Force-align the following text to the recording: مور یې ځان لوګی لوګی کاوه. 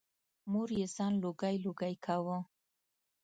مور 0.51 0.69
یې 0.79 0.85
ځان 0.95 1.13
لوګی 1.23 1.55
لوګی 1.65 1.93
کاوه. 2.05 2.37